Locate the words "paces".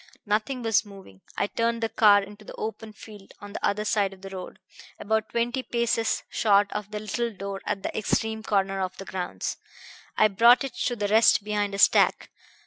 5.61-6.23